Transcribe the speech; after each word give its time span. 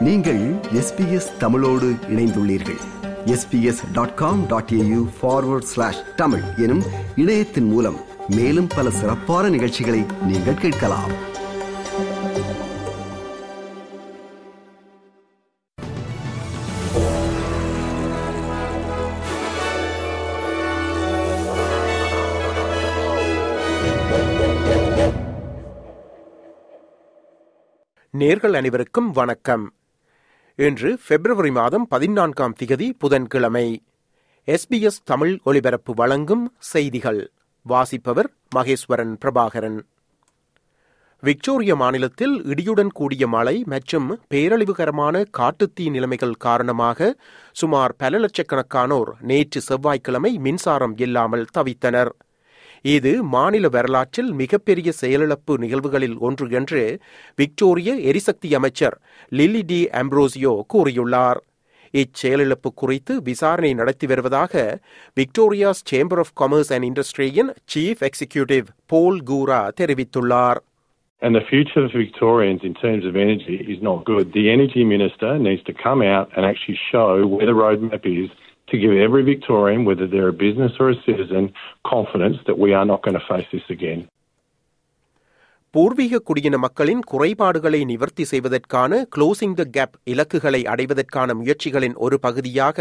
நீங்கள் 0.00 0.54
எஸ்பிஎஸ் 0.54 1.36
தமிழோடு 1.38 1.94
இணைந்துள்ளீர்கள். 2.08 2.78
SBS 3.24 3.92
dot 3.92 4.14
com 4.14 4.46
dot 4.46 4.70
AU 4.72 5.08
forward 5.22 5.60
slash 5.60 6.14
Tamil 6.16 6.42
எனும் 6.56 6.82
இணையத்தின் 7.16 7.64
மூலம் 7.64 7.96
மேலும் 8.28 8.66
பல 8.66 8.90
சிறப்பான 8.90 9.48
நிகழ்ச்சிகளை 9.48 10.04
நீங்கள் 10.22 10.54
கேட்கலாம். 10.54 11.10
நேர்கள் 28.18 28.52
அனைவருக்கும் 28.52 29.10
வணக்கம். 29.10 29.72
இன்று 30.58 30.98
பிப்ரவரி 31.08 31.50
மாதம் 31.50 31.86
பதினான்காம் 31.86 32.54
திகதி 32.62 32.92
புதன்கிழமை. 32.98 33.82
எஸ்பிஎஸ் 34.46 35.02
தமிழ் 35.04 35.38
ஒலிபரப்பு 35.44 35.94
வழங்கும் 35.94 36.54
செய்திகள். 36.58 37.32
வாசிப்பவர் 37.62 38.30
மகேஸ்வரன் 38.56 39.12
பிரபாகரன். 39.24 39.76
விக்டோரிய 41.20 41.76
மாநிலத்தில் 41.76 42.42
இடியுடன் 42.44 42.88
கூடிய 42.88 43.26
மழை 43.26 43.64
மற்றும் 43.66 44.18
பேரழிவுகரமான 44.34 45.24
காட்டுத்தீ 45.38 45.90
நிலைமைகள் 45.90 46.32
காரணமாக 46.32 47.16
சுமார் 47.52 47.94
பல 47.96 48.18
லட்சக்கணக்கானோர் 48.18 49.12
நேற்று 49.20 49.60
செவ்வாய்க்கிழமை 49.60 50.38
மின்சாரம் 50.38 50.96
இல்லாமல் 50.96 51.46
தவித்தனர். 51.58 52.10
இது 52.86 53.12
மாநில 53.34 53.66
வரலாற்றில் 53.68 54.30
மிகப்பெரிய 54.34 54.88
செயலிழப்பு 55.00 55.54
நிகழ்வுகளில் 55.62 56.16
ஒன்று 56.20 56.46
என்று 56.58 56.82
விக்டோரிய 57.38 57.92
எரிசக்தி 58.10 58.48
அமைச்சர் 58.58 58.96
லில்லி 59.32 59.62
டி 59.70 59.80
அம்ப்ரோசியோ 60.00 60.52
கூறியுள்ளார் 60.72 61.40
இச்செயலிழப்பு 61.94 62.70
குறித்து 62.74 63.12
விசாரணை 63.22 63.72
நடத்தி 63.74 64.06
வருவதாக 64.06 64.54
Victoria's 65.16 65.82
chamber 65.90 66.22
of 66.24 66.32
commerce 66.40 66.72
and 66.76 66.86
இண்டஸ்ட்ரியின் 66.90 67.50
chief 67.74 68.02
executive 68.08 68.68
Paul 68.86 69.20
Guerra 69.32 69.62
தெரிவித்துள்ளார் 69.80 70.60
And 71.22 71.34
the 71.34 71.44
future 71.44 71.82
of 71.82 71.92
Victorians 71.94 72.62
in 72.62 72.74
terms 72.76 73.04
of 73.06 73.14
energy 73.18 73.54
is 73.66 73.78
not 73.80 74.04
good. 74.04 74.24
The 74.32 74.50
Energy 74.50 74.82
Minister 74.86 75.30
needs 75.38 75.62
to 75.62 75.74
come 75.76 76.00
out 76.06 76.26
and 76.34 76.44
actually 76.44 76.78
show 76.90 77.06
where 77.26 77.46
the 77.46 77.56
roadmap 77.56 78.04
is 78.14 78.28
to 78.76 78.82
give 78.82 78.96
every 79.00 79.24
Victorian, 79.24 79.84
whether 79.84 80.06
they're 80.06 80.28
a 80.30 80.40
business 80.40 80.74
or 80.80 80.88
a 80.90 81.00
citizen, 81.02 81.44
confidence 81.86 82.38
that 82.46 82.58
we 82.58 82.72
are 82.74 82.86
not 82.86 83.02
going 83.02 83.18
to 83.20 83.26
face 83.26 83.48
this 83.52 83.68
again. 83.70 84.02
பூர்வீக 85.74 86.20
குடியின 86.28 86.56
மக்களின் 86.58 87.00
குறைபாடுகளை 87.04 87.80
நிவர்த்தி 87.84 88.24
செய்வதற்கான 88.24 89.00
closing 89.14 89.56
த 89.56 89.64
gap 89.70 89.96
இலக்குகளை 90.04 90.60
அடைவதற்கான 90.66 91.34
முயற்சிகளின் 91.34 91.96
ஒரு 92.04 92.16
பகுதியாக 92.18 92.78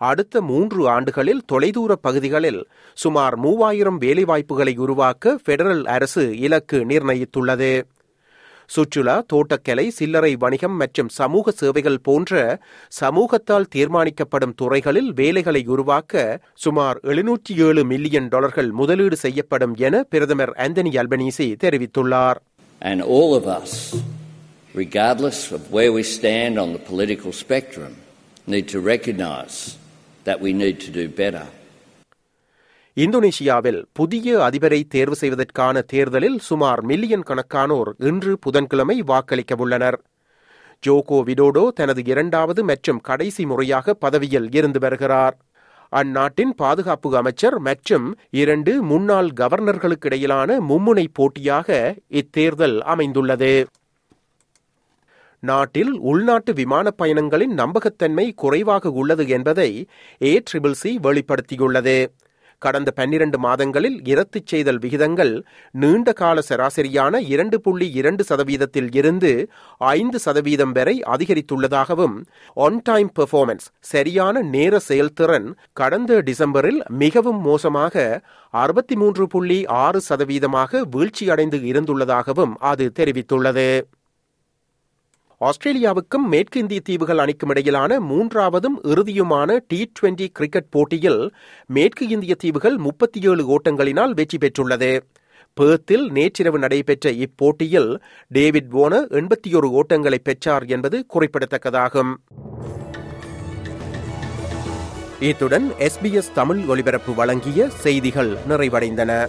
அடுத்த 0.00 0.42
மூன்று 0.42 0.80
ஆண்டுகளில் 0.88 1.40
தொலைதூர 1.52 1.94
பகுதிகளில் 2.06 2.60
சுமார் 2.98 3.36
மூவாயிரம் 3.36 3.98
வேலைவாய்ப்புகளை 4.00 4.74
உருவாக்க 4.78 5.38
பெடரல் 5.48 5.84
அரசு 5.88 6.24
இலக்கு 6.40 6.78
நிர்ணயித்துள்ளது 6.84 7.72
சுற்றுலா 8.70 9.16
தோட்டக்கலை 9.32 9.86
சில்லறை 9.96 10.32
வணிகம் 10.36 10.76
மற்றும் 10.76 11.10
சமூக 11.16 11.52
சேவைகள் 11.60 11.98
போன்ற 12.02 12.34
சமூகத்தால் 13.00 13.70
தீர்மானிக்கப்படும் 13.74 14.54
துறைகளில் 14.54 15.10
வேலைகளை 15.12 15.62
உருவாக்க 15.74 16.14
சுமார் 16.64 17.00
எழுநூற்றி 17.04 17.54
ஏழு 17.66 17.84
மில்லியன் 17.84 18.28
டாலர்கள் 18.28 18.70
முதலீடு 18.72 19.18
செய்யப்படும் 19.24 19.74
என 19.80 20.04
பிரதமர் 20.10 20.54
ஆந்தனி 20.66 20.94
அல்பனீசி 21.02 21.48
தெரிவித்துள்ளார் 21.64 22.40
And 22.82 23.00
all 23.08 23.30
of 23.34 23.46
us, 23.52 23.72
regardless 24.74 25.40
of 25.52 25.62
where 25.70 25.92
we 25.92 26.02
stand 26.10 26.58
on 26.58 26.68
the 26.72 26.82
political 26.82 27.32
spectrum, 27.34 27.92
need 28.46 28.68
to 28.68 28.80
recognise 28.86 29.58
that 30.26 30.40
we 30.40 30.52
need 30.54 30.78
to 30.80 30.90
do 30.92 31.08
better. 31.14 31.44
இந்தோனேஷியாவில் 33.02 33.78
புதிய 33.92 34.38
அதிபரை 34.46 34.78
தேர்வு 34.94 35.16
செய்வதற்கான 35.20 35.80
தேர்தலில் 35.92 36.38
சுமார் 36.38 36.80
மில்லியன் 36.82 37.24
கணக்கானோர் 37.28 37.90
இன்று 38.08 38.32
புதன்கிழமை 38.38 38.96
வாக்களிக்க 39.10 39.54
உள்ளனர். 39.64 39.98
ஜோகோ 40.86 41.18
விடோடோ 41.28 41.62
தனது 41.78 42.02
இரண்டாவது 42.04 42.60
மற்றும் 42.64 43.00
கடைசி 43.08 43.44
முறையாக 43.46 43.94
பதவியில் 43.94 44.48
இருந்து 44.58 44.78
வருகிறார். 44.78 45.36
அந்நாட்டின் 45.92 46.54
பாதுகாப்பு 46.62 47.16
அமைச்சர் 47.16 47.58
மற்றும் 47.58 48.06
இரண்டு 48.42 48.72
முன்னாள் 48.82 49.30
கவர்னர்களுக்கு 49.40 50.08
இடையிலான 50.10 50.60
மும்முனை 50.60 51.06
போட்டியாக 51.18 51.68
இத்தேர்தல் 52.20 52.78
அமைந்துள்ளது. 52.94 53.54
நாட்டில் 55.42 55.92
உள்நாட்டு 56.10 56.54
விமான 56.54 56.92
பயணங்களின் 57.02 57.54
நம்பகத்தன்மை 57.62 58.26
குறைவாக 58.42 58.90
உள்ளது 59.02 59.26
என்பதை 59.28 59.70
ஏ 60.22 60.42
ட்ரிபிள் 60.48 60.80
சி 60.82 60.90
வெளிப்படுத்தியுள்ளது. 61.06 61.98
கடந்த 62.62 62.90
பன்னிரண்டு 62.90 63.38
மாதங்களில் 63.38 63.96
இரத்துச் 64.04 64.46
செய்தல் 64.46 64.78
விகிதங்கள் 64.78 65.32
நீண்ட 65.74 66.12
கால 66.12 66.42
சராசரியான 66.48 67.20
இரண்டு 67.26 67.60
புள்ளி 67.60 67.86
இரண்டு 67.92 68.24
சதவீதத்தில் 68.24 68.90
இருந்து 68.94 69.32
ஐந்து 69.90 70.18
சதவீதம் 70.18 70.72
வரை 70.72 70.96
அதிகரித்துள்ளதாகவும் 71.06 72.16
ஒன் 72.56 72.78
டைம் 72.82 73.10
பெர்ஃபார்மன்ஸ் 73.18 73.68
சரியான 73.80 74.42
நேர 74.48 74.80
செயல்திறன் 74.80 75.48
கடந்த 75.72 76.20
டிசம்பரில் 76.20 76.80
மிகவும் 76.96 77.40
மோசமாக 77.40 77.96
அறுபத்தி 78.54 78.94
மூன்று 78.96 79.26
புள்ளி 79.26 79.58
ஆறு 79.66 80.00
சதவீதமாக 80.08 80.82
வீழ்ச்சியடைந்து 80.90 81.58
இருந்துள்ளதாகவும் 81.62 82.54
அது 82.62 82.86
தெரிவித்துள்ளது. 82.98 83.68
ஆஸ்திரேலியாவுக்கும் 85.44 86.26
மேற்கு 86.30 86.60
இந்திய 86.60 86.80
தீவுகள் 86.80 87.18
அணிக்கும் 87.18 87.48
இடையிலான 87.48 88.00
மூன்றாவதும் 88.00 88.76
இறுதியுமான 88.82 89.58
டி 89.68 89.92
டுவெண்டி 89.92 90.26
கிரிக்கெட் 90.32 90.70
போட்டியில் 90.70 91.34
மேற்கு 91.66 92.08
இந்திய 92.08 92.34
தீவுகள் 92.34 92.76
முப்பத்தி 92.76 93.20
ஏழு 93.20 93.44
ஓட்டங்களினால் 93.56 94.10
வெற்றி 94.10 94.38
பெற்றுள்ளது. 94.38 95.00
பேர்த்தில் 95.60 96.10
நேற்றிரவு 96.10 96.58
நடைபெற்ற 96.58 97.10
இப்போட்டியில் 97.10 98.00
டேவிட் 98.28 98.70
போன 98.70 99.00
எண்பத்தி 99.00 99.54
ஒரு 99.54 99.70
ஓட்டங்களை 99.70 100.18
பெற்றார் 100.22 100.64
என்பது 100.64 101.06
குறிப்பிடத்தக்கதாகும். 101.14 102.12
இத்துடன் 105.20 105.70
எஸ்பிஎஸ் 105.78 106.32
தமிழ் 106.34 106.64
ஒலிபரப்பு 106.64 107.14
வழங்கிய 107.14 107.68
செய்திகள் 107.68 108.36
நிறைவடைந்தன. 108.48 109.28